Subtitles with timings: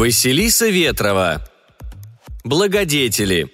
[0.00, 1.46] Василиса Ветрова.
[2.42, 3.50] Благодетели.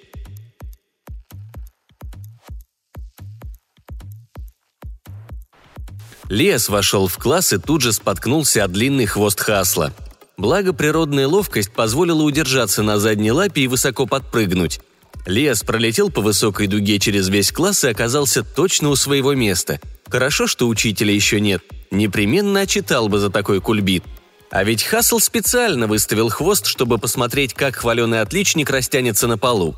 [6.29, 9.93] Лес вошел в класс и тут же споткнулся о длинный хвост Хасла.
[10.37, 14.78] Благо, природная ловкость позволила удержаться на задней лапе и высоко подпрыгнуть.
[15.27, 19.81] Лес пролетел по высокой дуге через весь класс и оказался точно у своего места.
[20.06, 21.65] Хорошо, что учителя еще нет.
[21.91, 24.05] Непременно отчитал бы за такой кульбит.
[24.50, 29.74] А ведь Хасл специально выставил хвост, чтобы посмотреть, как хваленый отличник растянется на полу.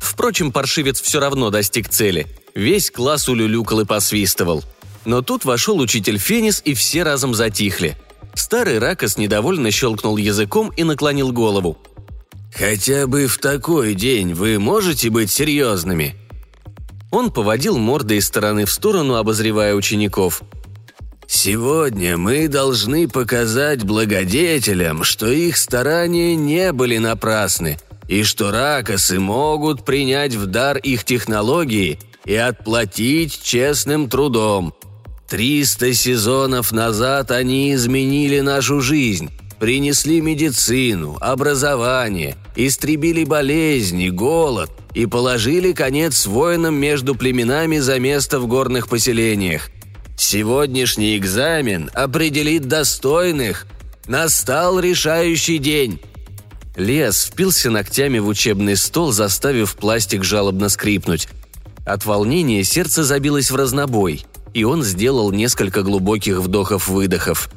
[0.00, 2.26] Впрочем, паршивец все равно достиг цели.
[2.54, 4.64] Весь класс улюлюкал и посвистывал.
[5.04, 7.96] Но тут вошел учитель Фенис, и все разом затихли.
[8.34, 11.78] Старый Ракос недовольно щелкнул языком и наклонил голову.
[12.54, 16.16] «Хотя бы в такой день вы можете быть серьезными?»
[17.10, 20.42] Он поводил мордой из стороны в сторону, обозревая учеников.
[21.34, 29.82] «Сегодня мы должны показать благодетелям, что их старания не были напрасны, и что ракосы могут
[29.82, 34.74] принять в дар их технологии и отплатить честным трудом.
[35.26, 45.72] Триста сезонов назад они изменили нашу жизнь, принесли медицину, образование, истребили болезни, голод и положили
[45.72, 49.70] конец воинам между племенами за место в горных поселениях.
[50.22, 53.66] Сегодняшний экзамен определит достойных.
[54.06, 56.00] Настал решающий день.
[56.76, 61.28] Лес впился ногтями в учебный стол, заставив пластик жалобно скрипнуть.
[61.84, 67.50] От волнения сердце забилось в разнобой– и он сделал несколько глубоких вдохов-выдохов.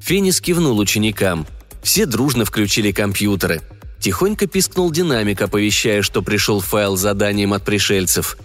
[0.00, 1.46] Фенис кивнул ученикам.
[1.82, 3.62] Все дружно включили компьютеры.
[4.00, 8.36] Тихонько пискнул динамик, оповещая, что пришел файл с заданием от пришельцев.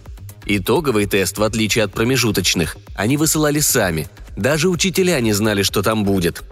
[0.45, 4.09] Итоговый тест, в отличие от промежуточных, они высылали сами.
[4.35, 6.43] Даже учителя не знали, что там будет.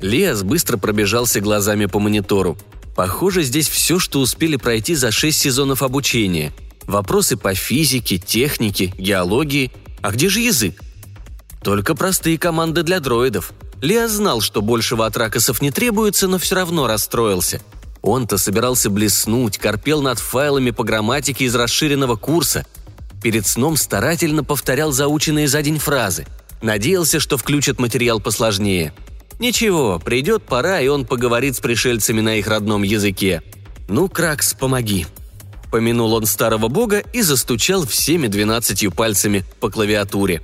[0.00, 2.58] Лиас быстро пробежался глазами по монитору.
[2.94, 6.52] Похоже, здесь все, что успели пройти за шесть сезонов обучения.
[6.86, 9.72] Вопросы по физике, технике, геологии
[10.04, 10.82] а где же язык?
[11.62, 13.54] Только простые команды для дроидов.
[13.80, 17.62] Лео знал, что большего от ракосов не требуется, но все равно расстроился.
[18.02, 22.66] Он-то собирался блеснуть, корпел над файлами по грамматике из расширенного курса.
[23.24, 26.26] Перед сном старательно повторял заученные за день фразы.
[26.60, 28.92] Надеялся, что включат материал посложнее.
[29.38, 33.42] Ничего, придет пора, и он поговорит с пришельцами на их родном языке.
[33.88, 35.06] «Ну, Кракс, помоги»,
[35.70, 40.42] Помянул он старого бога и застучал всеми двенадцатью пальцами по клавиатуре.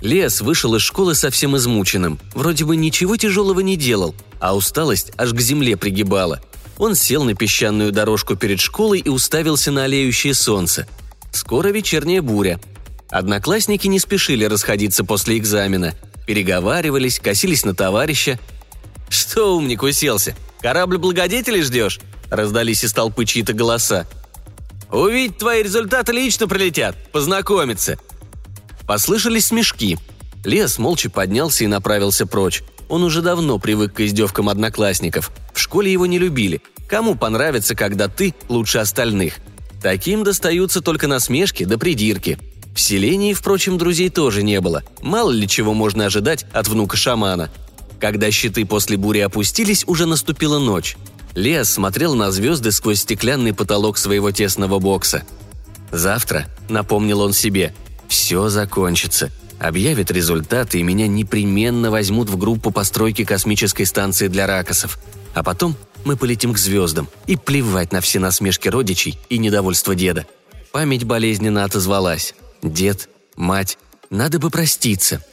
[0.00, 2.18] Лес вышел из школы совсем измученным.
[2.32, 6.40] Вроде бы ничего тяжелого не делал, а усталость аж к земле пригибала.
[6.78, 10.86] Он сел на песчаную дорожку перед школой и уставился на алеющее солнце.
[11.32, 12.60] Скоро вечерняя буря.
[13.08, 15.94] Одноклассники не спешили расходиться после экзамена.
[16.26, 18.38] Переговаривались, косились на товарища.
[19.08, 20.34] «Что, умник, уселся?
[20.60, 24.06] Корабль благодетелей ждешь?» Раздались из толпы чьи-то голоса.
[24.90, 27.98] «Увидеть твои результаты лично прилетят, познакомиться!»
[28.86, 29.98] Послышались смешки.
[30.44, 32.62] Лес молча поднялся и направился прочь.
[32.88, 35.30] Он уже давно привык к издевкам одноклассников.
[35.52, 36.60] В школе его не любили.
[36.88, 39.38] Кому понравится, когда ты лучше остальных?
[39.82, 42.38] Таким достаются только насмешки да придирки.
[42.74, 44.82] В селении, впрочем, друзей тоже не было.
[45.00, 47.50] Мало ли чего можно ожидать от внука шамана.
[48.00, 50.96] Когда щиты после бури опустились, уже наступила ночь.
[51.34, 55.22] Лео смотрел на звезды сквозь стеклянный потолок своего тесного бокса.
[55.90, 57.74] «Завтра»,— напомнил он себе,—
[58.08, 59.30] «все закончится.
[59.58, 64.98] Объявят результаты, и меня непременно возьмут в группу постройки космической станции для ракосов.
[65.34, 70.26] А потом мы полетим к звездам, и плевать на все насмешки родичей и недовольство деда».
[70.72, 72.34] Память болезненно отозвалась.
[72.62, 73.78] Дед, мать,
[74.10, 75.24] надо бы проститься.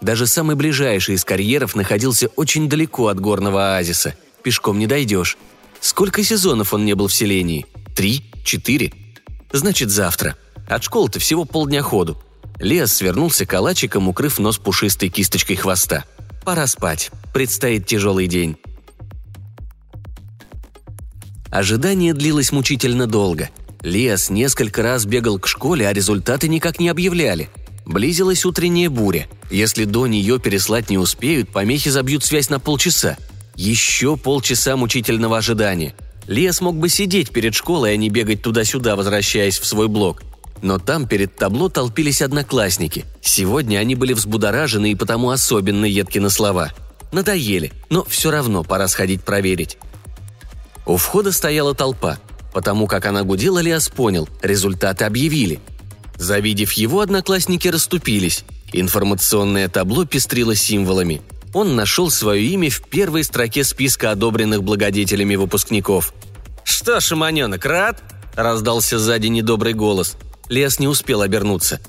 [0.00, 4.14] Даже самый ближайший из карьеров находился очень далеко от горного оазиса—
[4.46, 5.36] пешком не дойдешь.
[5.80, 7.66] Сколько сезонов он не был в селении?
[7.96, 8.30] Три?
[8.44, 8.92] Четыре?
[9.50, 10.36] Значит, завтра.
[10.68, 12.16] От школы-то всего полдня ходу.
[12.58, 16.04] Лес свернулся калачиком, укрыв нос пушистой кисточкой хвоста.
[16.44, 17.10] Пора спать.
[17.34, 18.56] Предстоит тяжелый день.
[21.50, 23.50] Ожидание длилось мучительно долго.
[23.82, 27.50] Лес несколько раз бегал к школе, а результаты никак не объявляли.
[27.84, 29.28] Близилась утренняя буря.
[29.50, 33.16] Если до нее переслать не успеют, помехи забьют связь на полчаса.
[33.54, 35.94] Еще полчаса мучительного ожидания.
[36.26, 40.22] Лия смог бы сидеть перед школой, а не бегать туда-сюда, возвращаясь в свой блок.
[40.62, 43.04] Но там перед табло толпились одноклассники.
[43.20, 46.72] Сегодня они были взбудоражены и потому особенно едки на слова.
[47.12, 49.78] Надоели, но все равно пора сходить проверить.
[50.86, 52.18] У входа стояла толпа.
[52.52, 55.60] Потому как она гудела, Лиас понял, результаты объявили.
[56.16, 58.44] Завидев его, одноклассники расступились.
[58.72, 61.20] Информационное табло пестрило символами–
[61.56, 66.12] Он нашел свое имя в первой строке списка одобренных благодетелями выпускников.
[66.64, 68.02] «Что, шаманенок, рад?»–
[68.36, 70.18] раздался сзади недобрый голос.
[70.48, 71.80] Лес не успел обернуться.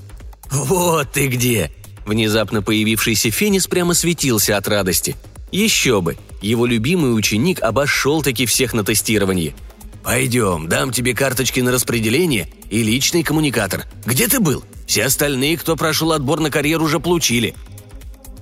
[0.50, 1.70] «Вот ты где!»
[2.06, 5.14] Внезапно появившийся Фенис прямо светился от радости.
[5.52, 6.16] Еще бы!
[6.40, 9.54] Его любимый ученик обошел таки всех на тестировании.
[10.02, 13.84] «Пойдем, дам тебе карточки на распределение и личный коммуникатор.
[14.06, 14.64] Где ты был?
[14.86, 17.54] Все остальные, кто прошел отбор на карьер, уже получили».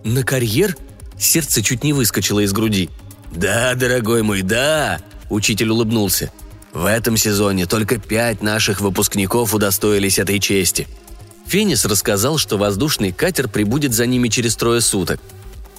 [0.04, 0.76] «На карьер?»
[1.18, 2.90] Сердце чуть не выскочило из груди.
[3.32, 6.30] «Да, дорогой мой, да!» Учитель улыбнулся.
[6.76, 10.86] «В этом сезоне только пять наших выпускников удостоились этой чести.
[11.46, 15.18] Фенис рассказал, что воздушный катер прибудет за ними через трое суток.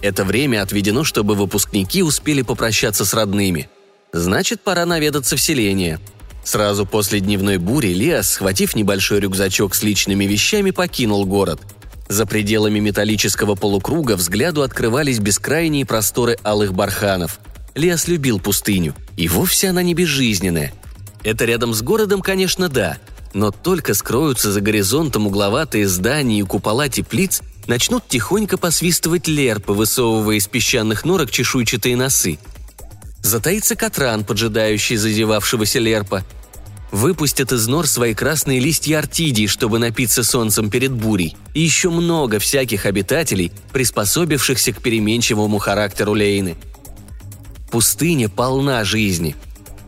[0.01, 3.69] Это время отведено, чтобы выпускники успели попрощаться с родными.
[4.11, 5.99] Значит, пора наведаться в селение.
[6.43, 11.61] Сразу после дневной бури Лиас, схватив небольшой рюкзачок с личными вещами, покинул город.
[12.09, 17.39] За пределами металлического полукруга взгляду открывались бескрайние просторы алых барханов.
[17.75, 20.73] Лиас любил пустыню, и вовсе она не безжизненная.
[21.27, 22.97] Это рядом с городом, конечно, да–
[23.33, 30.37] но только скроются за горизонтом угловатые здания и купола теплиц, начнут тихонько посвистывать лерпы, высовывая
[30.37, 32.39] из песчаных норок чешуйчатые носы.
[33.21, 36.23] Затаится Катран, поджидающий зазевавшегося лерпа.
[36.91, 41.35] Выпустят из нор свои красные листья артидии, чтобы напиться солнцем перед бурей.
[41.53, 46.55] И еще много всяких обитателей, приспособившихся к переменчивому характеру Лейны.
[47.69, 49.35] Пустыня полна жизни.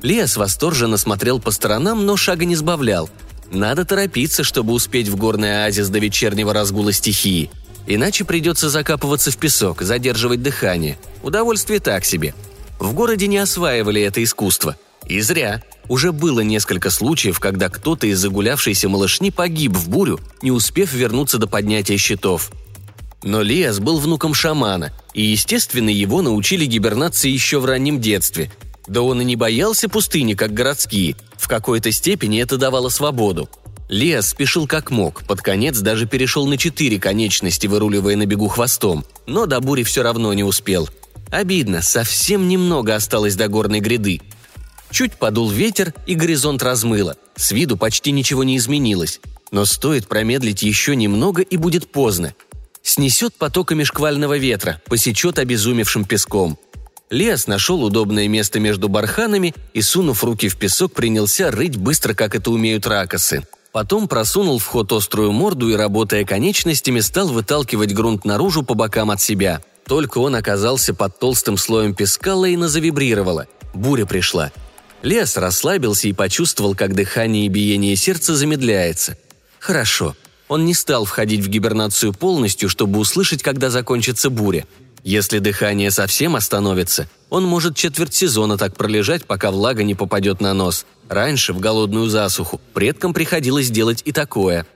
[0.01, 3.09] Лес восторженно смотрел по сторонам, но шага не сбавлял–
[3.51, 7.49] надо торопиться, чтобы успеть в горный оазис до вечернего разгула стихии.
[7.87, 10.99] Иначе придется закапываться в песок, задерживать дыхание.
[11.23, 12.35] Удовольствие так себе.
[12.79, 14.75] В городе не осваивали это искусство.
[15.07, 15.63] И зря.
[15.87, 21.39] Уже было несколько случаев, когда кто-то из загулявшейся малышни погиб в бурю, не успев вернуться
[21.39, 22.51] до поднятия щитов.
[23.23, 28.51] Но Лиас был внуком шамана, и, естественно, его научили гибернации еще в раннем детстве–
[28.89, 31.15] да он и не боялся пустыни, как городские.
[31.37, 33.47] В какой-то степени это давало свободу.
[33.87, 39.05] Лиас спешил как мог, под конец даже перешел на четыре конечности, выруливая на бегу хвостом,
[39.25, 40.89] но до бури все равно не успел.
[41.31, 44.21] Обидно, совсем немного осталось до горной гряды.
[44.91, 47.15] Чуть подул ветер, и горизонт размыло.
[47.35, 49.21] С виду почти ничего не изменилось.
[49.51, 52.33] Но стоит промедлить еще немного, и будет поздно.
[52.81, 56.57] Снесет потоками шквального ветра, посечет обезумевшим песком–
[57.09, 62.35] Лес нашел удобное место между барханами и, сунув руки в песок, принялся рыть быстро, как
[62.35, 63.47] это умеют ракосы.
[63.71, 69.09] Потом просунул в ход острую морду и, работая конечностями, стал выталкивать грунт наружу по бокам
[69.09, 69.61] от себя.
[69.85, 73.47] Только он оказался под толстым слоем песка, Лейна завибрировала.
[73.73, 74.51] Буря пришла.
[75.01, 79.17] Лес расслабился и почувствовал, как дыхание и биение сердца замедляется.
[79.57, 80.15] Хорошо.
[80.47, 84.67] Он не стал входить в гибернацию полностью, чтобы услышать, когда закончится буря–
[85.09, 90.53] если дыхание совсем остановится, он может четверть сезона так пролежать, пока влага не попадет на
[90.53, 90.85] нос.
[91.09, 94.67] Раньше, в голодную засуху, предкам приходилось делать и такое.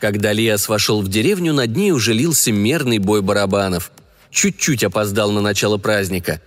[0.00, 3.92] Когда Лиас вошел в деревню, над ней уже лился мерный бой барабанов.
[4.30, 6.40] Чуть-чуть опоздал на начало праздника.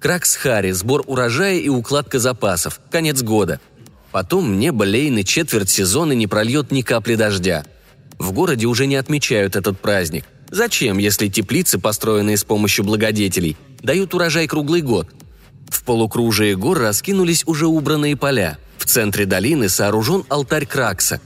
[0.00, 2.80] Кракс Хари, сбор урожая и укладка запасов.
[2.90, 3.60] Конец года.
[4.12, 7.66] Потом небо Лейны четверть сезона не прольет ни капли дождя.
[8.18, 10.24] В городе уже не отмечают этот праздник.
[10.52, 15.08] Зачем, если теплицы, построенные с помощью благодетелей, дают урожай круглый год?
[15.70, 18.58] В полукружие гор раскинулись уже убранные поля.
[18.76, 21.22] В центре долины сооружен алтарь Кракса.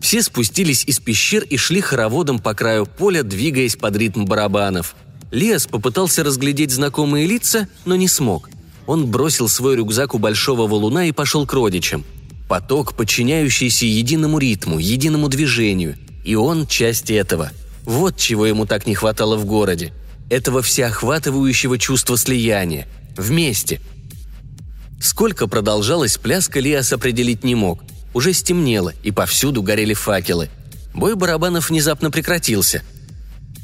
[0.00, 4.96] Все спустились из пещер и шли хороводом по краю поля, двигаясь под ритм барабанов.
[5.30, 8.48] Лиас попытался разглядеть знакомые лица, но не смог.
[8.86, 12.06] Он бросил свой рюкзак у большого валуна и пошел к родичам.
[12.48, 15.98] Поток, подчиняющийся единому ритму, единому движению.
[16.24, 17.52] И он часть этого–
[17.84, 19.92] вот чего ему так не хватало в городе.
[20.30, 22.86] Этого всеохватывающего чувства слияния.
[23.16, 23.80] Вместе.
[25.00, 27.82] Сколько продолжалась пляска, Лиас определить не мог.
[28.14, 30.48] Уже стемнело, и повсюду горели факелы.
[30.94, 32.82] Бой барабанов внезапно прекратился.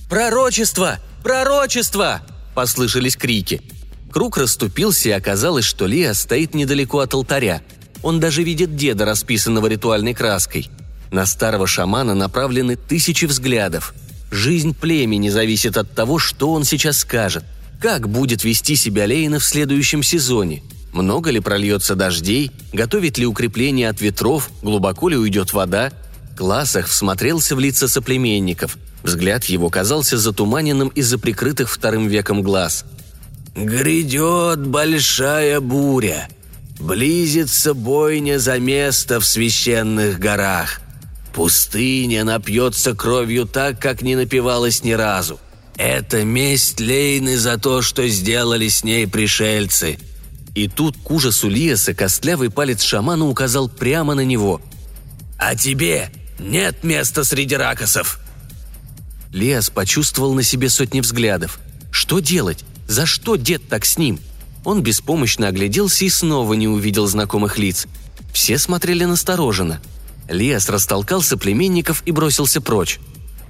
[0.09, 0.99] «Пророчество!
[1.23, 2.23] Пророчество!»–
[2.55, 3.63] послышались крики.
[4.11, 7.63] Круг расступился, и оказалось, что Лиа стоит недалеко от алтаря.
[8.03, 10.69] Он даже видит деда, расписанного ритуальной краской.
[11.11, 13.95] На старого шамана направлены тысячи взглядов–
[14.31, 17.45] Жизнь племени зависит от того, что он сейчас скажет.
[17.81, 20.63] Как будет вести себя Лейна в следующем сезоне?
[20.93, 22.51] Много ли прольется дождей?
[22.73, 24.51] Готовит ли укрепление от ветров?
[24.63, 25.93] Глубоко ли уйдет вода?
[26.37, 28.79] Классах всмотрелся в лица соплеменников.
[29.03, 32.85] Взгляд его казался затуманенным из-за прикрытых вторым веком глаз.
[33.55, 36.29] «Грядет большая буря.
[36.79, 40.81] Близится бойня за место в священных горах.
[41.39, 45.39] Пустыня напьется кровью так, как не напивалась ни разу.
[45.77, 50.01] Это месть Лейны за то, что сделали с ней пришельцы».
[50.57, 54.61] И тут к ужасу Лиаса костлявый палец шамана указал прямо на него.
[55.39, 58.19] «А тебе нет места среди ракосов!»
[59.33, 61.61] Лиас почувствовал на себе сотни взглядов.
[61.93, 62.65] Что делать?
[62.89, 64.19] За что дед так с ним?
[64.65, 67.87] Он беспомощно огляделся и снова не увидел знакомых лиц.
[68.33, 69.81] Все смотрели настороженно.
[70.29, 73.01] Лиас растолкал соплеменников и бросился прочь.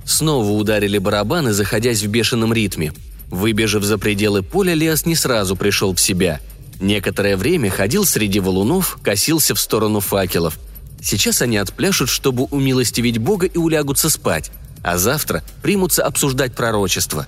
[0.04, 2.92] Снова ударили барабаны, заходясь в бешеном ритме.
[3.30, 6.40] Выбежав за пределы поля, Лиас не сразу пришел в себя.
[6.80, 10.58] Некоторое время ходил среди валунов, косился в сторону факелов.
[11.02, 14.50] Сейчас они отпляшут, чтобы умилостивить Бога и улягутся спать,
[14.82, 17.26] а завтра примутся обсуждать пророчество.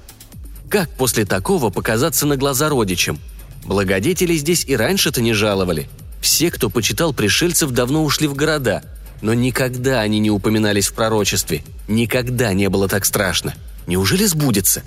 [0.68, 3.18] Как после такого показаться на глаза родичам?
[3.64, 5.88] Благодетели здесь и раньше-то не жаловали.
[6.20, 8.82] Все, кто почитал пришельцев, давно ушли в города,
[9.22, 11.62] но никогда они не упоминались в пророчестве.
[11.88, 13.54] Никогда не было так страшно.
[13.86, 14.82] Неужели сбудется?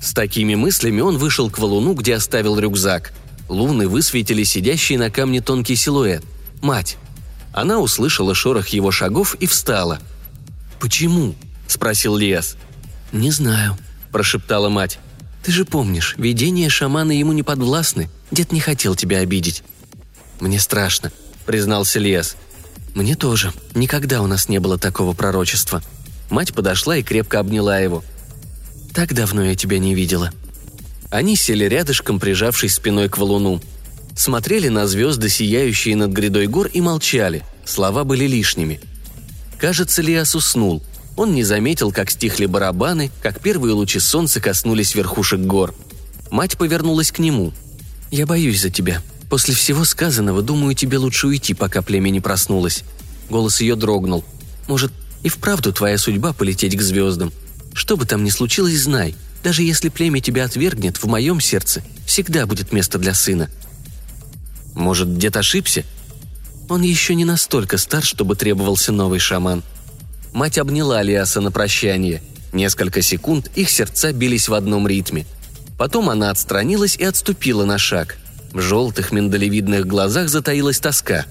[0.00, 3.12] С такими мыслями он вышел к валуну, где оставил рюкзак.
[3.48, 6.24] Луны высветили сидящий на камне тонкий силуэт.
[6.62, 6.96] Мать.
[7.52, 10.00] Она услышала шорох его шагов и встала.
[10.80, 11.34] «Почему?»–
[11.68, 12.56] спросил Лиас.
[13.12, 13.78] «Не знаю»,–
[14.12, 14.98] прошептала мать.
[15.42, 18.10] «Ты же помнишь, видения шамана ему не подвластны.
[18.30, 19.62] Дед не хотел тебя обидеть».
[20.40, 21.12] «Мне страшно»,–
[21.46, 22.36] признался Лиас.
[22.94, 23.52] «Мне тоже.
[23.74, 25.82] Никогда у нас не было такого пророчества».
[26.30, 28.02] Мать подошла и крепко обняла его.
[28.94, 30.32] «Так давно я тебя не видела».
[31.10, 33.60] Они сели рядышком, прижавшись спиной к валуну.
[34.16, 37.44] Смотрели на звезды, сияющие над грядой гор, и молчали.
[37.64, 38.80] Слова были лишними.
[39.58, 40.82] Кажется, Лиас уснул.
[41.16, 45.74] Он не заметил, как стихли барабаны, как первые лучи солнца коснулись верхушек гор.
[46.30, 47.52] Мать повернулась к нему.
[48.10, 49.02] «Я боюсь за тебя.
[49.28, 52.84] После всего сказанного, думаю, тебе лучше уйти, пока племя не проснулось».
[53.30, 54.24] Голос ее дрогнул.
[54.68, 57.32] «Может, и вправду твоя судьба полететь к звездам?
[57.72, 62.46] Что бы там ни случилось, знай, даже если племя тебя отвергнет, в моем сердце всегда
[62.46, 63.50] будет место для сына.
[64.74, 65.84] Может, дед ошибся?
[66.68, 69.62] Он еще не настолько стар, чтобы требовался новый шаман.
[70.32, 72.22] Мать обняла Лиаса на прощание.
[72.52, 75.26] Несколько секунд их сердца бились в одном ритме.
[75.76, 78.16] Потом она отстранилась и отступила на шаг.
[78.54, 81.26] В желтых миндалевидных глазах затаилась тоска.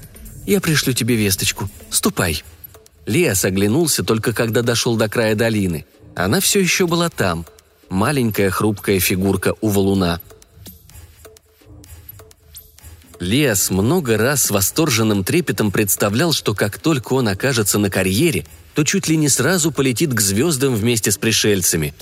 [0.46, 1.68] «Я пришлю тебе весточку.
[1.90, 2.44] Ступай».
[3.08, 5.86] Лиас оглянулся только когда дошел до края долины.
[6.16, 7.48] Она все еще была там.
[7.90, 10.22] Маленькая хрупкая фигурка у валуна–
[13.24, 18.84] Лиас много раз с восторженным трепетом представлял, что как только он окажется на карьере, то
[18.84, 21.94] чуть ли не сразу полетит к звездам вместе с пришельцами.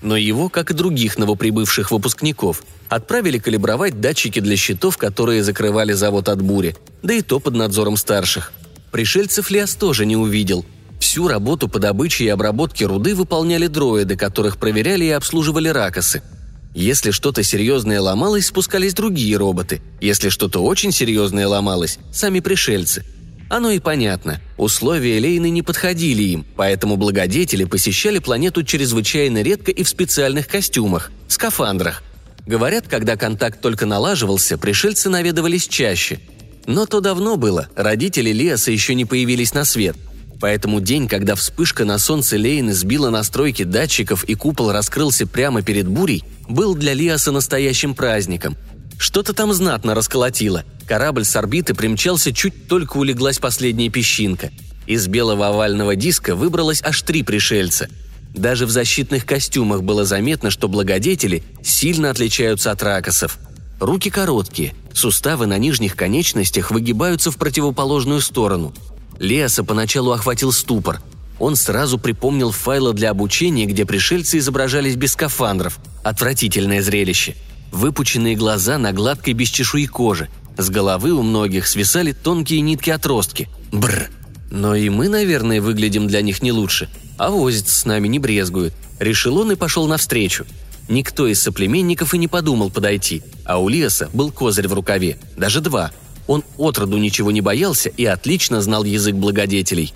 [0.00, 6.28] Но его, как и других новоприбывших выпускников, отправили калибровать датчики для щитов, которые закрывали завод
[6.28, 8.52] от бури, да и то под надзором старших.
[8.92, 10.64] Пришельцев Лиас тоже не увидел.
[11.00, 16.22] Всю работу по добыче и обработке руды выполняли дроиды, которых проверяли и обслуживали ракосы–
[16.74, 19.80] если что-то серьезное ломалось, спускались другие роботы.
[20.00, 23.04] Если что-то очень серьезное ломалось, сами пришельцы.
[23.48, 24.40] Оно и понятно.
[24.56, 31.10] Условия Лейны не подходили им, поэтому благодетели посещали планету чрезвычайно редко и в специальных костюмах,
[31.28, 32.02] скафандрах.
[32.46, 36.20] Говорят, когда контакт только налаживался, пришельцы наведывались чаще.
[36.66, 39.96] Но то давно было, родители Лиаса еще не появились на свет–
[40.40, 45.88] Поэтому день, когда вспышка на солнце Лейны сбила настройки датчиков и купол раскрылся прямо перед
[45.88, 48.56] бурей, был для Лиаса настоящим праздником.
[48.98, 50.64] Что-то там знатно расколотило.
[50.86, 54.50] Корабль с орбиты примчался чуть только улеглась последняя песчинка.
[54.86, 57.88] Из белого овального диска выбралось аж три пришельца.
[58.34, 63.38] Даже в защитных костюмах было заметно, что благодетели сильно отличаются от ракосов.
[63.80, 68.74] Руки короткие, суставы на нижних конечностях выгибаются в противоположную сторону–
[69.18, 71.00] Леоса поначалу охватил ступор.
[71.38, 75.78] Он сразу припомнил файлы для обучения, где пришельцы изображались без скафандров.
[76.02, 77.36] Отвратительное зрелище.
[77.72, 80.28] Выпученные глаза на гладкой без чешуи кожи.
[80.56, 83.48] С головы у многих свисали тонкие нитки-отростки.
[83.72, 84.10] Бр.
[84.50, 86.88] Но и мы, наверное, выглядим для них не лучше.
[87.16, 88.74] А возится с нами не брезгуют.
[88.98, 90.46] Решил он и пошел навстречу.
[90.88, 95.60] Никто из соплеменников и не подумал подойти, а у Лиаса был козырь в рукаве, даже
[95.60, 95.92] два–
[96.28, 99.92] он отроду ничего не боялся и отлично знал язык благодетелей.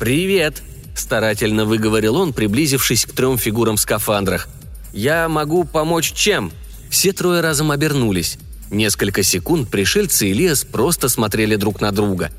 [0.00, 0.62] «Привет!»–
[0.96, 4.48] старательно выговорил он, приблизившись к трем фигурам в скафандрах.
[4.92, 6.50] «Я могу помочь чем?»
[6.90, 8.38] Все трое разом обернулись.
[8.70, 12.30] Несколько секунд пришельцы и Лиас просто смотрели друг на друга.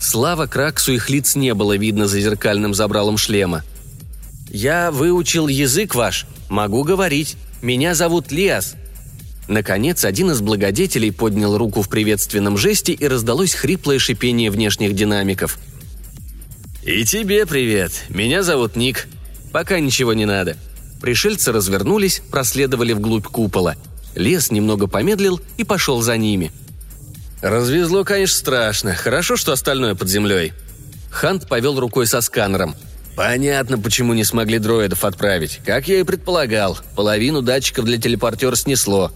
[0.00, 3.64] Слава Краксу их лиц не было видно за зеркальным забралом шлема.
[4.48, 6.26] «Я выучил язык ваш.
[6.48, 7.36] Могу говорить.
[7.62, 8.74] Меня зовут Лиас.
[9.48, 15.58] Наконец, один из благодетелей поднял руку в приветственном жесте и раздалось хриплое шипение внешних динамиков.
[16.82, 17.92] «И тебе привет.
[18.08, 19.08] Меня зовут Ник.
[19.52, 20.56] Пока ничего не надо».
[21.00, 23.76] Пришельцы развернулись, проследовали вглубь купола.
[24.14, 26.52] Лес немного помедлил и пошел за ними.
[27.42, 28.94] «Развезло, конечно, страшно.
[28.94, 30.52] Хорошо, что остальное под землей».
[31.10, 32.74] Хант повел рукой со сканером.
[33.14, 35.60] «Понятно, почему не смогли дроидов отправить.
[35.64, 39.12] Как я и предполагал, половину датчиков для телепортера снесло.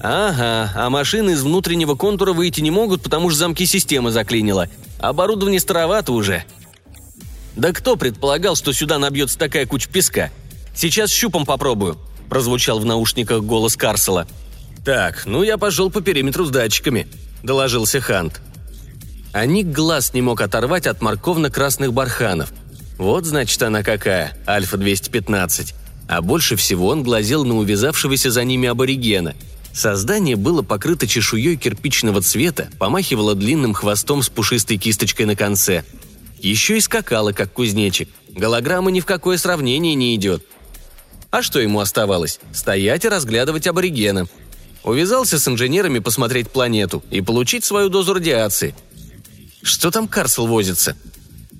[0.00, 4.68] «Ага, а машины из внутреннего контура выйти не могут, потому что замки системы заклинило.
[4.98, 6.44] Оборудование старовато уже».
[7.54, 10.30] «Да кто предполагал, что сюда набьется такая куча песка?
[10.80, 11.98] Сейчас щупом попробую»,–
[12.30, 14.26] прозвучал в наушниках голос Карсела.
[14.82, 17.06] «Так, ну я пошел по периметру с датчиками»,–
[17.42, 18.40] доложился Хант.
[19.34, 22.50] Ник глаз не мог оторвать от морковно-красных барханов.
[22.96, 25.74] Вот значит она какая, Альфа-215.
[26.08, 29.34] А больше всего он глазел на увязавшегося за ними аборигена–
[29.72, 35.84] Создание было покрыто чешуей кирпичного цвета, помахивало длинным хвостом с пушистой кисточкой на конце.
[36.40, 38.08] Еще и скакало, как кузнечик.
[38.30, 40.44] Голограмма ни в какое сравнение не идет.
[41.30, 42.40] А что ему оставалось?
[42.52, 44.26] Стоять и разглядывать аборигена.
[44.82, 48.74] Увязался с инженерами посмотреть планету и получить свою дозу радиации.
[49.62, 50.96] Что там Карсел возится?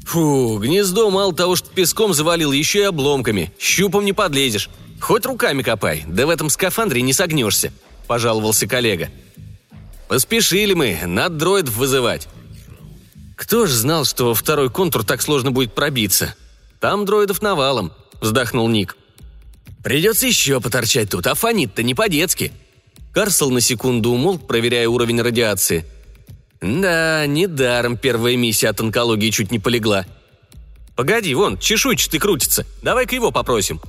[0.07, 3.53] Фу, гнездо мало того, что песком завалил, еще и обломками.
[3.59, 4.71] Щупом не подлезешь.
[5.00, 7.73] Хоть руками копай, да в этом скафандре не согнешься
[8.11, 9.09] пожаловался коллега.
[10.09, 12.27] «Поспешили мы, надо дроидов вызывать».
[13.37, 16.35] «Кто ж знал, что во второй контур так сложно будет пробиться?
[16.81, 18.97] Там дроидов навалом»,— вздохнул Ник.
[19.82, 22.52] «Придется еще поторчать тут, а фонит-то не по-детски».
[23.12, 25.84] Карсел на секунду умолк, проверяя уровень радиации.
[26.60, 30.06] «Да, недаром первая миссия от онкологии чуть не полегла».
[30.96, 32.66] «Погоди, вон, чешуйчатый крутится.
[32.82, 33.80] Давай-ка его попросим».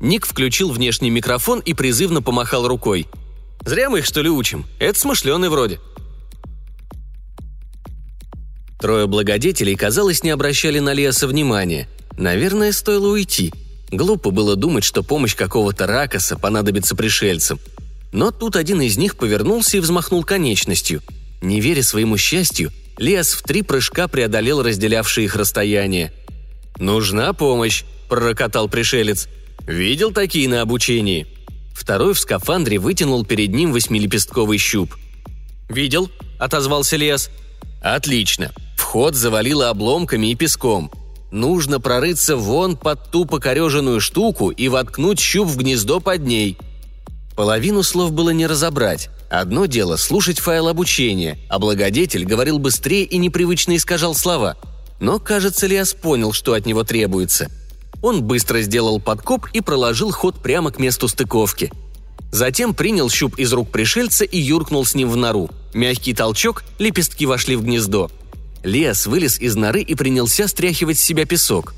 [0.00, 3.06] Ник включил внешний микрофон и призывно помахал рукой—
[3.64, 4.66] Зря мы их, что ли, учим.
[4.78, 5.78] Это смышленый вроде».
[8.80, 11.88] Трое благодетелей, казалось, не обращали на Леоса внимания.
[12.16, 13.52] Наверное, стоило уйти.
[13.92, 17.60] Глупо было думать, что помощь какого-то ракоса понадобится пришельцам.
[18.10, 21.02] Но тут один из них повернулся и взмахнул конечностью.
[21.42, 26.10] Не веря своему счастью, Леос в три прыжка преодолел разделявшие их расстояние.
[26.78, 29.28] «Нужна помощь»,– пророкотал пришелец.
[29.66, 31.26] «Видел такие на обучении?»
[31.74, 34.96] Второй в скафандре вытянул перед ним восьмилепестковый щуп.
[35.68, 37.30] «Видел?»– отозвался Лес.
[37.82, 38.52] «Отлично.
[38.76, 40.90] Вход завалило обломками и песком.
[41.32, 46.56] Нужно прорыться вон под ту покореженную штуку и воткнуть щуп в гнездо под ней».
[47.34, 49.08] Половину слов было не разобрать.
[49.30, 54.56] Одно дело– слушать файл обучения, а благодетель говорил быстрее и непривычно искажал слова.
[55.00, 57.50] Но, кажется, Лиас понял, что от него требуется–
[58.02, 61.72] он быстро сделал подкоп и проложил ход прямо к месту стыковки.
[62.32, 65.50] Затем принял щуп из рук пришельца и юркнул с ним в нору.
[65.72, 68.10] Мягкий толчок, лепестки вошли в гнездо.
[68.62, 71.74] Лиас вылез из норы и принялся стряхивать с себя песок.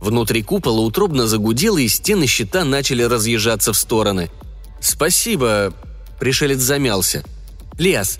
[0.00, 4.30] Внутри купола утробно загудело, и стены щита начали разъезжаться в стороны.
[4.80, 5.74] «Спасибо»,—
[6.20, 7.24] пришелец замялся.
[7.78, 8.18] «Лиас».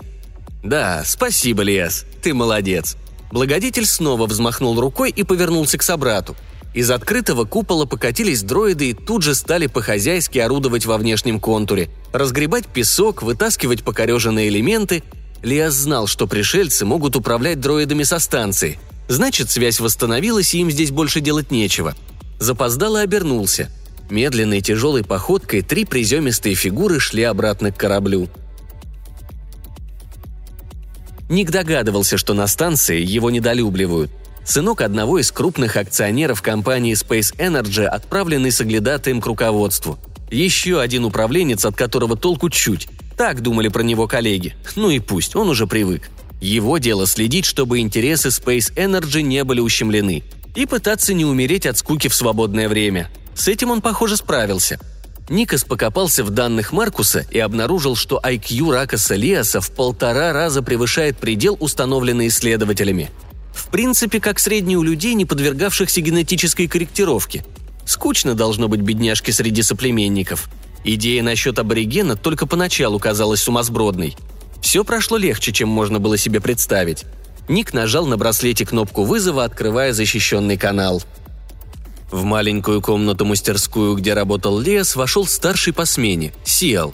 [0.63, 2.95] «Да, спасибо, Лиас, ты молодец».
[3.31, 6.35] Благодетель снова взмахнул рукой и повернулся к собрату–
[6.73, 12.65] из открытого купола покатились дроиды и тут же стали по-хозяйски орудовать во внешнем контуре, разгребать
[12.65, 15.03] песок, вытаскивать покореженные элементы.
[15.43, 18.79] Лиас знал, что пришельцы могут управлять дроидами со станции.
[19.07, 21.95] Значит, связь восстановилась, и им здесь больше делать нечего.
[22.39, 23.69] Запоздало обернулся.
[24.09, 28.29] Медленной тяжелой походкой три приземистые фигуры шли обратно к кораблю.
[31.29, 34.11] Ник догадывался, что на станции его недолюбливают
[34.43, 39.97] сынок одного из крупных акционеров компании Space Energy, отправленный соглядатаем к руководству.
[40.29, 42.87] Еще один управленец, от которого толку чуть.
[43.21, 44.55] Так думали про него коллеги.
[44.75, 46.09] Ну и пусть, он уже привык.
[46.41, 50.23] Его дело следить, чтобы интересы Space Energy не были ущемлены.
[50.55, 53.11] И пытаться не умереть от скуки в свободное время.
[53.35, 54.79] С этим он, похоже, справился.
[55.29, 61.19] Никас покопался в данных Маркуса и обнаружил, что IQ Ракоса Лиаса в полтора раза превышает
[61.19, 63.11] предел, установленный исследователями–
[63.53, 67.43] в принципе, как средний у людей, не подвергавшихся генетической корректировке.
[67.85, 70.49] Скучно должно быть бедняжке среди соплеменников.
[70.83, 74.15] Идея насчет аборигена только поначалу казалась сумасбродной.
[74.61, 77.05] Все прошло легче, чем можно было себе представить.
[77.47, 81.01] Ник нажал на браслете кнопку вызова, открывая защищенный канал.
[82.11, 86.93] В маленькую комнату-мастерскую, где работал Лес, вошел старший по смене, Сиэл.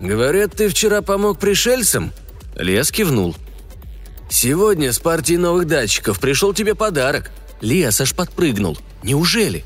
[0.00, 2.12] «Говорят, ты вчера помог пришельцам?»
[2.56, 3.34] Лес кивнул–
[4.30, 7.30] «Сегодня с партией новых датчиков пришел тебе подарок».
[7.60, 8.78] Лиас аж подпрыгнул.
[9.02, 9.64] «Неужели?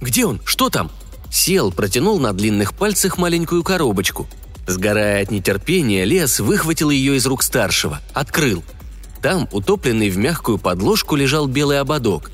[0.00, 0.40] Где он?
[0.44, 0.90] Что там?»
[1.34, 4.28] Сел, протянул на длинных пальцах маленькую коробочку.
[4.68, 8.00] Сгорая от нетерпения, Лиас выхватил ее из рук старшего.
[8.12, 8.62] Открыл.
[9.20, 12.30] Там, утопленный в мягкую подложку, лежал белый ободок.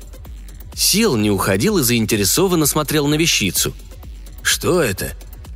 [0.75, 3.73] Сел, не уходил и заинтересованно смотрел на вещицу.
[4.43, 5.13] «Что это?»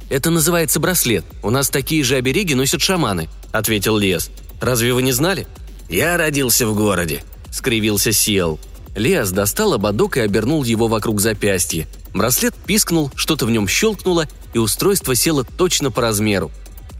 [0.09, 1.23] «Это называется браслет.
[1.43, 4.31] У нас такие же обереги носят шаманы»,— ответил Лес.
[4.59, 5.45] «Разве вы не знали?»
[5.87, 8.59] «Я родился в городе»,— скривился Сел.
[8.95, 11.87] Лес достал ободок и обернул его вокруг запястья.
[12.13, 16.49] Браслет пискнул, что-то в нем щелкнуло, и устройство село точно по размеру.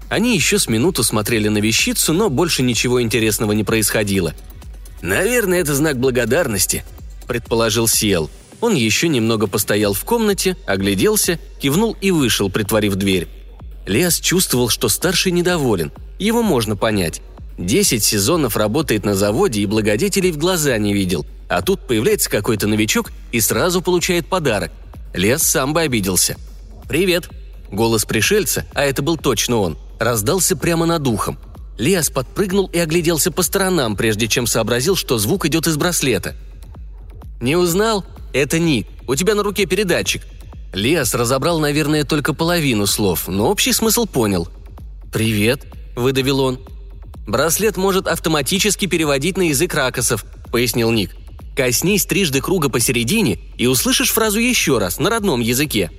[0.10, 4.34] Они еще с минуту смотрели на вещицу, но больше ничего интересного не происходило.
[5.02, 6.84] «Наверное, это знак благодарности»,—
[7.28, 8.30] предположил Сиэл.
[8.62, 13.28] Он еще немного постоял в комнате, огляделся, кивнул и вышел, притворив дверь.
[13.86, 15.92] Лиас чувствовал, что старший недоволен.
[16.18, 17.22] Его можно понять.
[17.58, 21.26] Десять сезонов работает на заводе и благодетелей в глаза не видел.
[21.48, 24.72] А тут появляется какой-то новичок и сразу получает подарок.
[25.14, 26.36] Лес сам бы обиделся.
[26.88, 27.30] «Привет!»
[27.72, 31.38] Голос пришельца, а это был точно он, раздался прямо над ухом.
[31.78, 36.36] Лиас подпрыгнул и огляделся по сторонам, прежде чем сообразил, что звук идет из браслета.
[37.42, 38.06] «Не узнал?
[38.34, 38.88] Это Ник.
[39.08, 40.22] У тебя на руке передатчик».
[40.74, 44.48] Лиас разобрал, наверное, только половину слов, но общий смысл понял.
[45.12, 45.66] «Привет»,—
[45.96, 46.60] выдавил он.
[47.28, 51.16] «Браслет может автоматически переводить на язык ракосов»,— пояснил Ник.
[51.56, 55.92] «Коснись трижды круга посередине и услышишь фразу еще раз, на родном языке».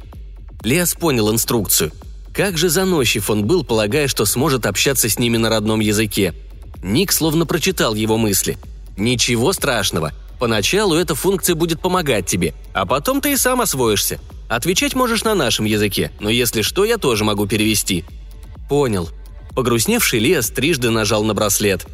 [0.63, 1.93] Лиас понял инструкцию.
[2.33, 6.35] Как же заносчив он был, полагая, что сможет общаться с ними на родном языке.
[6.83, 8.59] Ник словно прочитал его мысли.
[8.97, 10.13] «Ничего страшного.
[10.39, 14.21] Поначалу эта функция будет помогать тебе, а потом ты и сам освоишься.
[14.49, 18.05] Отвечать можешь на нашем языке, но если что, я тоже могу перевести».
[18.69, 19.09] «Понял».
[19.57, 21.87] Погрустневший Лиас трижды нажал на браслет.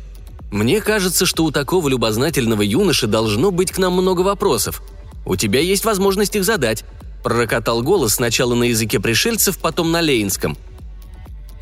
[0.51, 4.83] «Мне кажется, что у такого любознательного юноши должно быть к нам много вопросов.
[5.25, 6.85] У тебя есть возможность их задать»,–
[7.23, 10.59] пророкотал голос сначала на языке пришельцев, потом на лейнском.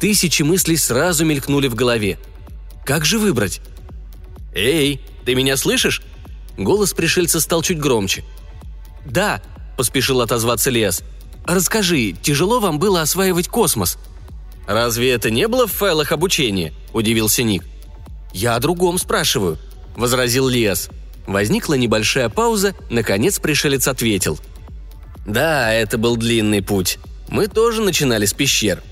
[0.00, 2.18] Тысячи мыслей сразу мелькнули в голове.
[2.86, 3.60] «Как же выбрать?»
[4.54, 6.02] «Эй, ты меня слышишь?»
[6.56, 8.24] Голос пришельца стал чуть громче.
[9.04, 9.42] «Да»,–
[9.76, 11.02] поспешил отозваться Лес.
[11.44, 13.98] «Расскажи, тяжело вам было осваивать космос?»
[14.66, 17.64] «Разве это не было в файлах обучения?»– удивился Ник.
[18.32, 19.58] «Я о другом спрашиваю»,–
[19.96, 20.88] возразил Лес.
[21.26, 24.38] Возникла небольшая пауза, наконец пришелец ответил.
[25.26, 26.98] «Да, это был длинный путь.
[27.28, 28.82] Мы тоже начинали с пещер.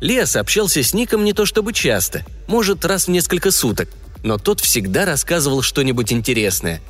[0.00, 3.88] Лес общался с Ником не то чтобы часто, может, раз в несколько суток,
[4.22, 6.80] но тот всегда рассказывал что-нибудь интересное.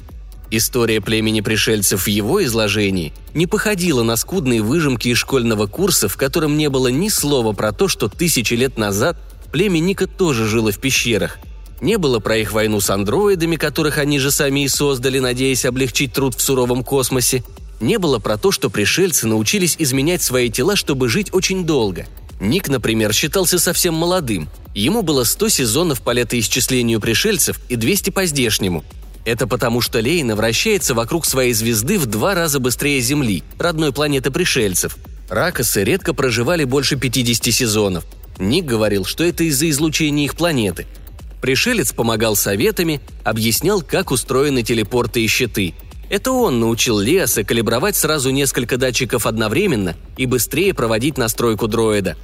[0.52, 6.16] История племени пришельцев в его изложении не походила на скудные выжимки из школьного курса, в
[6.16, 9.16] котором не было ни слова про то, что тысячи лет назад
[9.52, 11.38] племя Ника тоже жило в пещерах.
[11.80, 16.12] Не было про их войну с андроидами, которых они же сами и создали, надеясь облегчить
[16.12, 17.44] труд в суровом космосе.
[17.80, 22.06] Не было про то, что пришельцы научились изменять свои тела, чтобы жить очень долго.
[22.40, 24.48] Ник, например, считался совсем молодым.
[24.74, 28.84] Ему было 100 сезонов по летоисчислению пришельцев и 200 по здешнему–
[29.30, 34.30] это потому, что Лейна вращается вокруг своей звезды в два раза быстрее Земли, родной планеты
[34.30, 34.96] пришельцев.
[35.28, 38.04] Ракосы редко проживали больше 50 сезонов.
[38.38, 40.86] Ник говорил, что это из-за излучения их планеты.
[41.40, 45.74] Пришелец помогал советами, объяснял, как устроены телепорты и щиты.
[46.10, 52.16] Это он научил Леоса калибровать сразу несколько датчиков одновременно и быстрее проводить настройку дроида.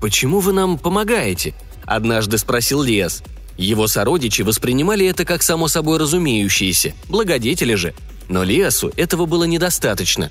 [0.00, 3.22] «Почему вы нам помогаете?»– однажды спросил Леос–
[3.56, 7.94] его сородичи воспринимали это как само собой разумеющееся, благодетели же.
[8.28, 10.30] Но Лиасу этого было недостаточно.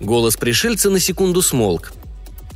[0.00, 1.92] Голос пришельца на секунду смолк.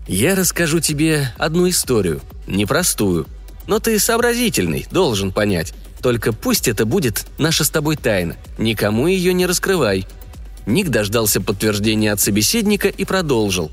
[0.06, 3.26] «Я расскажу тебе одну историю, непростую.
[3.66, 5.74] Но ты сообразительный, должен понять.
[6.02, 8.36] Только пусть это будет наша с тобой тайна.
[8.58, 10.06] Никому ее не раскрывай».
[10.66, 13.70] Ник дождался подтверждения от собеседника и продолжил.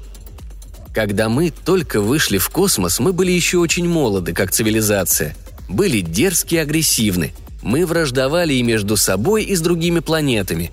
[0.93, 5.36] «Когда мы только вышли в космос, мы были еще очень молоды, как цивилизация
[5.69, 7.34] были дерзки и агрессивны.
[7.62, 10.71] Мы враждовали и между собой, и с другими планетами.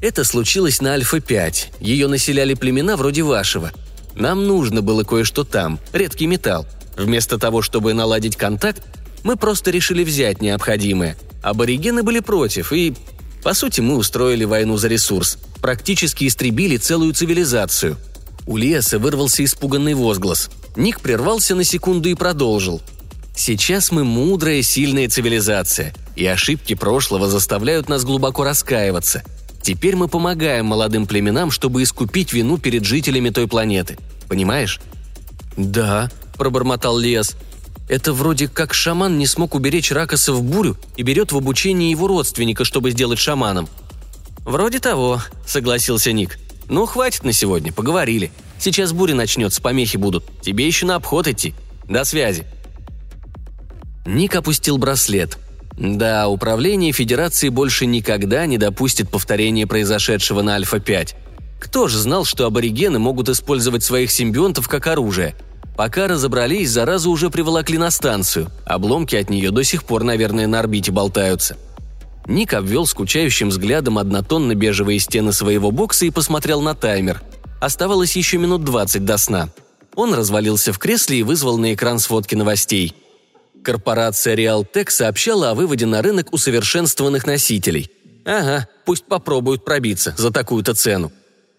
[0.00, 1.80] Это случилось на Альфа-5.
[1.80, 3.70] Ее населяли племена вроде вашего.
[4.16, 6.66] Нам нужно было кое-что там, редкий металл.
[6.96, 8.82] Вместо того, чтобы наладить контакт,
[9.22, 11.16] мы просто решили взять необходимое.
[11.42, 12.94] Аборигены были против, и...
[13.42, 15.36] По сути, мы устроили войну за ресурс.
[15.60, 17.96] Практически истребили целую цивилизацию.
[18.46, 20.48] У Леса вырвался испуганный возглас.
[20.76, 22.80] Ник прервался на секунду и продолжил–
[23.34, 29.24] Сейчас мы мудрая, сильная цивилизация, и ошибки прошлого заставляют нас глубоко раскаиваться.
[29.62, 33.96] Теперь мы помогаем молодым племенам, чтобы искупить вину перед жителями той планеты.
[34.28, 34.80] Понимаешь?
[35.56, 37.36] «Да»,– пробормотал Лес.
[37.88, 42.06] «Это вроде как шаман не смог уберечь Ракоса в бурю и берет в обучение его
[42.08, 43.68] родственника, чтобы сделать шаманом».
[44.38, 46.38] «Вроде того»,– согласился Ник.
[46.68, 48.32] «Ну, хватит на сегодня, поговорили.
[48.58, 50.24] Сейчас буря начнется, помехи будут.
[50.40, 51.54] Тебе еще на обход идти.
[51.88, 52.46] До связи».
[54.04, 55.38] Ник опустил браслет.
[55.76, 61.14] Да, управление Федерации больше никогда не допустит повторения произошедшего на Альфа-5.
[61.60, 65.34] Кто же знал, что аборигены могут использовать своих симбионтов как оружие?
[65.76, 68.50] Пока разобрались, заразу уже приволокли на станцию.
[68.66, 71.56] Обломки от нее до сих пор, наверное, на орбите болтаются.
[72.26, 77.22] Ник обвел скучающим взглядом однотонно-бежевые стены своего бокса и посмотрел на таймер.
[77.60, 79.48] Оставалось еще минут двадцать до сна.
[79.94, 82.94] Он развалился в кресле и вызвал на экран сводки новостей.
[83.62, 87.90] Корпорация Realtek сообщала о выводе на рынок усовершенствованных носителей.
[88.24, 91.12] Ага, пусть попробуют пробиться за такую-то цену.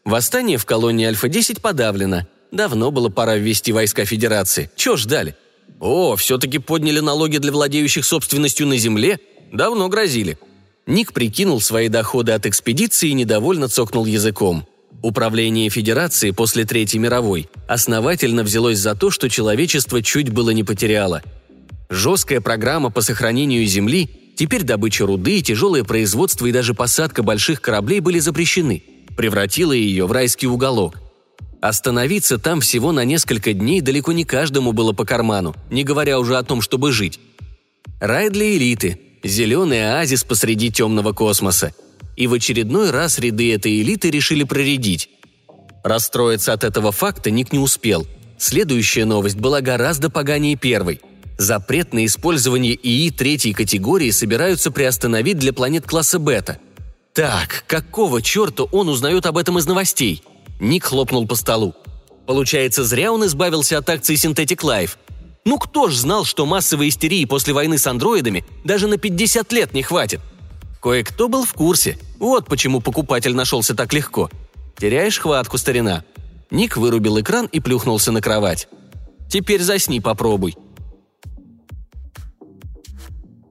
[0.06, 2.28] Восстание в колонии Альфа-10 подавлено.
[2.52, 4.70] Давно было пора ввести войска Федерации.
[4.76, 5.36] Чего ждали?
[5.80, 9.20] О, все-таки подняли налоги для владеющих собственностью на земле?
[9.52, 10.38] Давно грозили.
[10.86, 14.68] Ник прикинул свои доходы от экспедиции и недовольно цокнул языком.
[15.02, 21.22] Управление Федерации после Третьей мировой основательно взялось за то, что человечество чуть было не потеряло.
[21.94, 28.00] Жесткая программа по сохранению Земли, теперь добыча руды, тяжелое производство и даже посадка больших кораблей
[28.00, 28.82] были запрещены,
[29.16, 31.00] превратила ее в райский уголок.
[31.62, 36.36] Остановиться там всего на несколько дней далеко не каждому было по карману, не говоря уже
[36.36, 37.20] о том, чтобы жить.
[38.00, 41.76] Рай для элиты, зеленый оазис посреди темного космоса.
[42.16, 45.12] И в очередной раз ряды этой элиты решили проредить.
[45.84, 48.08] Расстроиться от этого факта Ник не успел.
[48.40, 51.00] Следующая новость была гораздо поганее первой.
[51.38, 56.60] Запрет на использование ИИ третьей категории собираются приостановить для планет класса бета.
[57.14, 60.24] Так, какого черта он узнает об этом из новостей?
[60.60, 61.76] Ник хлопнул по столу.
[62.26, 64.92] Получается, зря он избавился от акций Synthetic Life.
[65.46, 69.74] Ну кто ж знал, что массовой истерии после войны с андроидами даже на 50 лет
[69.74, 70.22] не хватит?
[70.82, 71.98] Кое-кто был в курсе.
[72.18, 74.30] Вот почему покупатель нашелся так легко.
[74.78, 76.04] Теряешь хватку, старина.
[76.50, 78.68] Ник вырубил экран и плюхнулся на кровать.
[79.30, 80.56] Теперь засни, попробуй.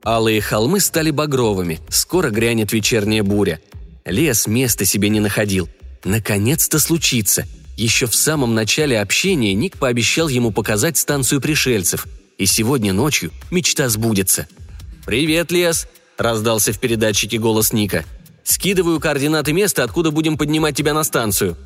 [0.05, 3.61] Алые холмы стали багровыми, скоро грянет вечерняя буря.
[4.05, 5.69] Лес места себе не находил.
[6.05, 12.07] Наконец-то случится– еще в самом начале общения Ник пообещал ему показать станцию пришельцев,
[12.39, 14.47] и сегодня ночью мечта сбудется.
[15.07, 15.89] «Привет, Лес!»–
[16.19, 18.05] раздался в передатчике голос Ника.
[18.45, 21.57] «Скидываю координаты места, откуда будем поднимать тебя на станцию».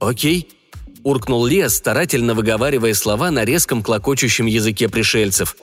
[0.00, 0.48] «Окей»,–
[1.02, 5.56] уркнул Лес, старательно выговаривая слова на резком клокочущем языке пришельцев.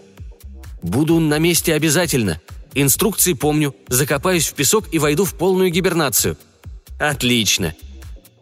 [0.85, 2.39] «Буду на месте обязательно.
[2.73, 6.37] Инструкции помню, закопаюсь в песок и войду в полную гибернацию».
[6.99, 7.73] «Отлично»,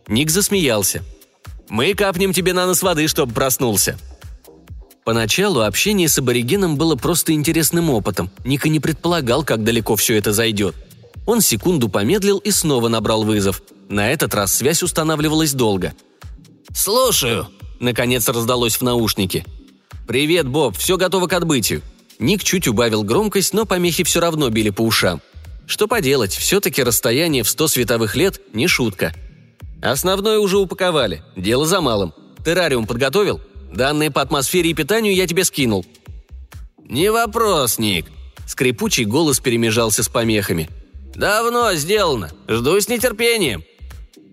[0.07, 1.03] Ник засмеялся.
[1.69, 3.97] «Мы капнем тебе на нос воды, чтобы проснулся».
[5.05, 8.29] Поначалу общение с аборигеном было просто интересным опытом.
[8.45, 10.75] Ника не предполагал, как далеко все это зайдет.
[11.25, 13.61] Он секунду помедлил и снова набрал вызов.
[13.89, 15.93] На этот раз связь устанавливалась долго.
[16.73, 17.47] «Слушаю»,—
[17.79, 19.45] наконец раздалось в наушнике.
[20.07, 21.81] «Привет, Боб, все готово к отбытию».
[22.23, 25.21] Ник чуть убавил громкость, но помехи все равно били по ушам.
[25.65, 29.13] Что поделать, все-таки расстояние в сто световых лет– не шутка.
[29.81, 31.21] Основное уже упаковали.
[31.35, 32.13] Дело за малым.
[32.45, 33.41] Террариум подготовил?
[33.73, 35.85] Данные по атмосфере и питанию я тебе скинул».
[36.77, 38.05] «Не вопрос, Ник»,—
[38.47, 40.69] скрипучий голос перемежался с помехами.
[41.13, 42.31] «Давно сделано.
[42.47, 43.65] Жду с нетерпением».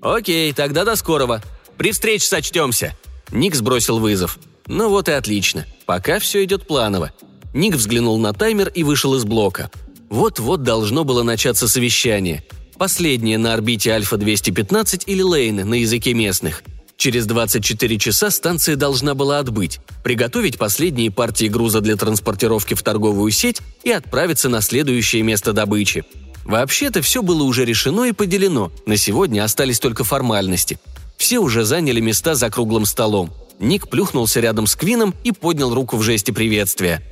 [0.01, 1.43] «Окей, тогда до скорого.
[1.77, 2.97] При встрече сочтемся».
[3.33, 4.39] Ник сбросил вызов.
[4.67, 5.67] «Ну вот и отлично.
[5.87, 7.11] Пока все идет планово».
[7.53, 9.71] Ник взглянул на таймер и вышел из блока.
[10.09, 12.45] Вот-вот должно было начаться совещание—
[12.81, 16.63] Последняя на орбите Альфа-215 или Лейны на языке местных.
[16.97, 23.33] Через 24 часа станция должна была отбыть, приготовить последние партии груза для транспортировки в торговую
[23.33, 26.07] сеть и отправиться на следующее место добычи.
[26.47, 30.79] Вообще-то все было уже решено и поделено, на сегодня остались только формальности.
[31.19, 33.31] Все уже заняли места за круглым столом.
[33.59, 37.03] Ник плюхнулся рядом с Квином и поднял руку в жесте приветствия.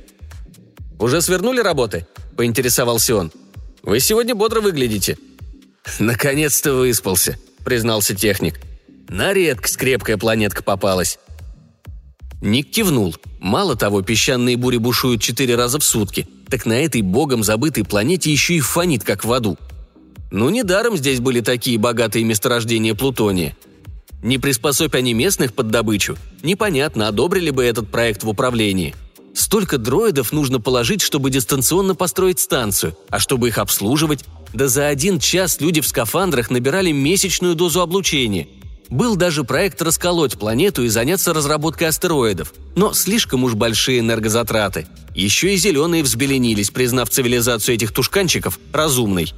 [0.99, 2.05] «Уже свернули работы?»–
[2.37, 3.31] поинтересовался он.
[3.81, 5.17] «Вы сегодня бодро выглядите»,
[5.97, 8.59] «Наконец-то выспался»,— признался техник.
[9.07, 11.17] «На редкость крепкая планетка попалась».
[12.41, 13.15] Ник кивнул.
[13.39, 18.31] Мало того, песчаные бури бушуют четыре раза в сутки, так на этой богом забытой планете
[18.31, 19.57] еще и фонит, как в аду.
[20.31, 23.57] Ну, недаром здесь были такие богатые месторождения плутония.
[24.21, 28.95] Не приспособь они местных под добычу, непонятно, одобрили бы этот проект в управлении–
[29.39, 35.17] Столько дроидов нужно положить, чтобы дистанционно построить станцию, а чтобы их обслуживать, да за один
[35.17, 38.49] час люди в скафандрах набирали месячную дозу облучения.
[38.89, 44.87] Был даже проект расколоть планету и заняться разработкой астероидов, но слишком уж большие энергозатраты.
[45.15, 49.33] Еще и зеленые взбеленились, признав цивилизацию этих тушканчиков разумной.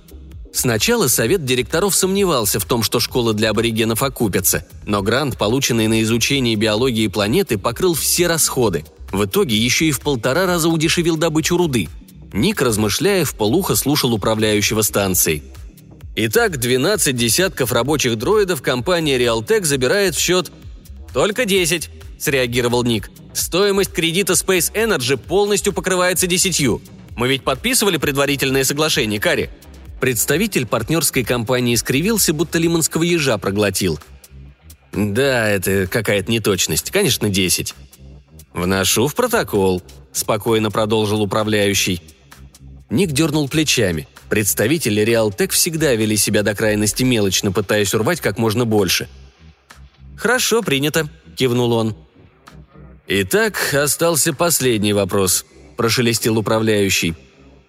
[0.52, 6.02] Сначала совет директоров сомневался в том, что школа для аборигенов окупится, но грант, полученный на
[6.02, 11.58] изучение биологии планеты, покрыл все расходы– в итоге еще и в полтора раза удешевил добычу
[11.58, 11.89] руды.
[12.34, 15.43] Ник, размышляя, в полухо слушал управляющего станцией.
[16.15, 20.52] Итак, 12 десятков рабочих дроидов компания Realtek забирает в счет...
[21.13, 23.12] «Только 10»,– среагировал Ник.
[23.34, 26.82] «Стоимость кредита Space Energy полностью покрывается десятью.
[27.17, 29.50] Мы ведь подписывали предварительное соглашение, Кари?»
[30.00, 34.00] Представитель партнерской компании скривился, будто лимонского ежа проглотил.
[34.93, 36.91] «Да, это какая-то неточность.
[36.91, 37.76] Конечно, 10.
[38.54, 42.02] «Вношу в протокол»,– спокойно продолжил управляющий.
[42.90, 44.08] Ник дернул плечами.
[44.30, 49.08] Представители Реалтек всегда вели себя до крайности мелочно, пытаясь урвать как можно больше.
[50.18, 51.96] «Хорошо, принято»,– кивнул он.
[53.08, 55.46] «Итак, остался последний вопрос»,–
[55.78, 57.16] прошелестел управляющий.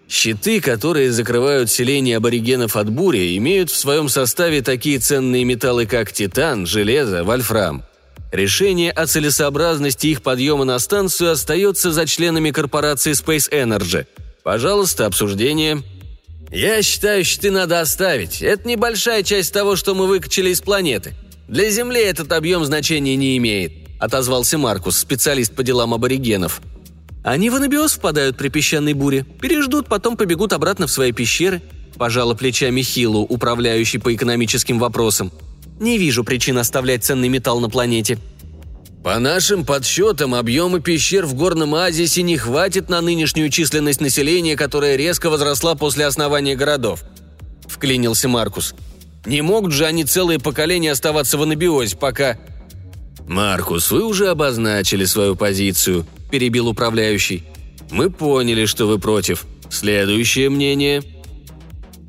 [0.08, 6.12] «Щиты, которые закрывают селение аборигенов от бури, имеют в своем составе такие ценные металлы, как
[6.12, 7.84] титан, железо, вольфрам.
[8.32, 14.06] Решение о целесообразности их подъема на станцию остается за членами корпорации Space Energy–
[14.42, 15.82] Пожалуйста, обсуждение.
[16.50, 18.42] Я считаю, щиты надо оставить.
[18.42, 21.14] Это небольшая часть того, что мы выкачали из планеты.
[21.48, 26.60] Для Земли этот объем значения не имеет, отозвался Маркус, специалист по делам аборигенов.
[27.24, 31.62] Они в анабиоз впадают при песчаной буре, переждут, потом побегут обратно в свои пещеры.
[31.96, 35.30] Пожала плечами Хилу, управляющий по экономическим вопросам.
[35.80, 38.18] Не вижу причин оставлять ценный металл на планете.
[39.02, 44.94] По нашим подсчетам, объема пещер в Горном Азисе не хватит на нынешнюю численность населения, которая
[44.94, 47.02] резко возросла после основания городов»,–
[47.66, 48.74] вклинился Маркус.
[49.26, 52.38] «Не могут же они целые поколения оставаться в анабиозе, пока...»
[53.26, 57.42] «Маркус, вы уже обозначили свою позицию»,– перебил управляющий.
[57.90, 59.46] «Мы поняли, что вы против.
[59.68, 61.02] Следующее мнение...»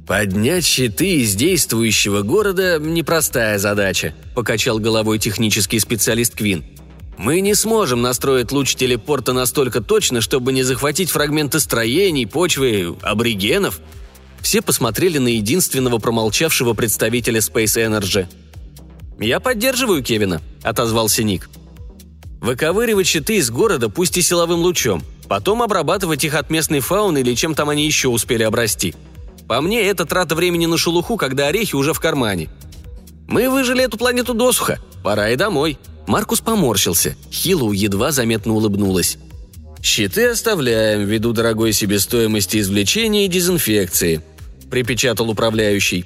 [0.07, 6.65] «Поднять щиты из действующего города– непростая задача»,– покачал головой технический специалист Квин.
[7.17, 13.79] Мы не сможем настроить луч телепорта настолько точно, чтобы не захватить фрагменты строений, почвы, аборигенов.
[14.41, 18.27] Все посмотрели на единственного промолчавшего представителя Space Energy.
[19.19, 21.49] «Я поддерживаю Кевина»,— отозвался Ник.
[22.41, 27.35] «Выковыривать щиты из города, пусть и силовым лучом, потом обрабатывать их от местной фауны или
[27.35, 28.95] чем там они еще успели обрасти.
[29.47, 32.49] По мне, это трата времени на шелуху, когда орехи уже в кармане.
[33.27, 35.77] Мы выжили эту планету досуха, пора и домой»,
[36.07, 37.15] Маркус поморщился.
[37.31, 39.17] Хилу едва заметно улыбнулась.
[39.81, 44.21] «Щиты оставляем ввиду дорогой себестоимости извлечения и дезинфекции»,–
[44.71, 46.05] припечатал управляющий.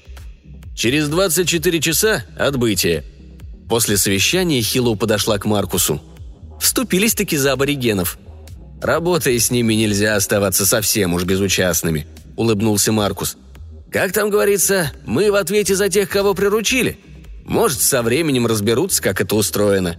[0.75, 3.03] «Через 24 часа– отбытие».
[3.69, 6.01] После совещания Хилу подошла к Маркусу.
[6.59, 8.17] Вступились-таки за аборигенов.
[8.81, 13.35] «Работая с ними, нельзя оставаться совсем уж безучастными»,– улыбнулся Маркус.
[13.91, 16.97] «Как там говорится, мы в ответе за тех, кого приручили.
[17.43, 19.97] Может, со временем разберутся, как это устроено.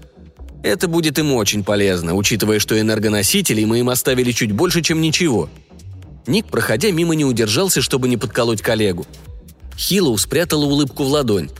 [0.62, 5.48] Это будет им очень полезно, учитывая, что энергоносителей мы им оставили чуть больше, чем ничего.
[6.26, 9.06] Ник, проходя мимо, не удержался, чтобы не подколоть коллегу.
[9.76, 11.50] Хиллоу спрятала улыбку в ладонь.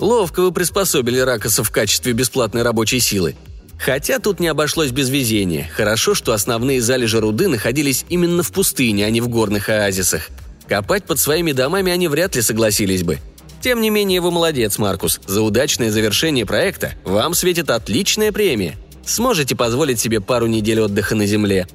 [0.00, 3.36] Ловко вы приспособили Ракоса в качестве бесплатной рабочей силы.
[3.84, 5.70] Хотя тут не обошлось без везения.
[5.74, 10.28] Хорошо, что основные залежи руды находились именно в пустыне, а не в горных оазисах.
[10.68, 13.18] Копать под своими домами они вряд ли согласились бы–
[13.62, 15.20] тем не менее, вы молодец, Маркус.
[15.24, 18.76] За удачное завершение проекта вам светит отличная премия.
[19.06, 21.68] Сможете позволить себе пару недель отдыха на земле.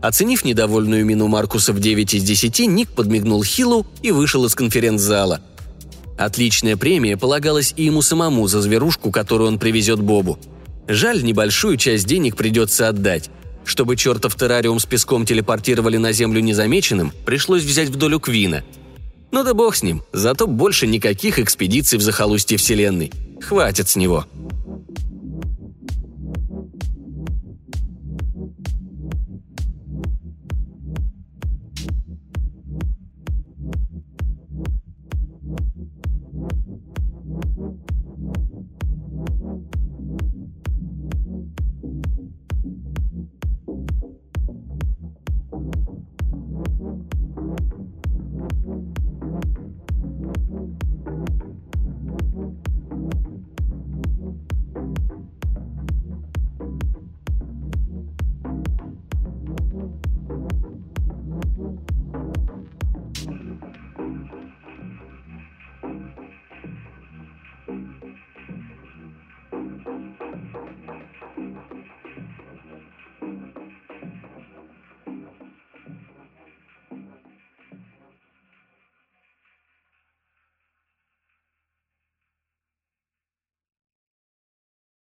[0.00, 5.42] Оценив недовольную мину Маркуса в 9 из 10, Ник подмигнул Хиллу и вышел из конференц-зала.
[6.16, 10.38] Отличная премия полагалась и ему самому за зверушку, которую он привезет Бобу.
[10.88, 13.30] Жаль, небольшую часть денег придется отдать.
[13.64, 18.64] Чтобы чертов террариум с песком телепортировали на Землю незамеченным, пришлось взять в долю Квина–
[19.30, 23.12] ну да бог с ним, зато больше никаких экспедиций в захолустье Вселенной.
[23.40, 24.26] Хватит с него.